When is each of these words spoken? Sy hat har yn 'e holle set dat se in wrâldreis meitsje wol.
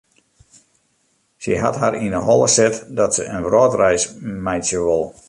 Sy 1.45 1.53
hat 1.63 1.77
har 1.81 1.97
yn 2.05 2.15
'e 2.15 2.21
holle 2.29 2.49
set 2.57 2.75
dat 2.97 3.11
se 3.15 3.23
in 3.35 3.43
wrâldreis 3.49 4.03
meitsje 4.45 4.79
wol. 4.87 5.05